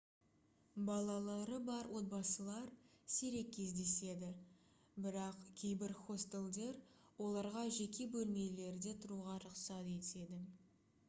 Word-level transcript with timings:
балалары 0.85 1.57
бар 1.65 1.89
отбасылар 1.99 2.71
сирек 3.15 3.51
кездеседі 3.57 4.31
бірақ 5.07 5.45
кейбір 5.61 5.93
хостелдер 6.07 6.81
оларға 7.27 7.65
жеке 7.79 8.09
бөлмелерде 8.19 8.97
тұруға 9.05 9.37
рұқсат 9.47 9.95
етеді 9.99 10.45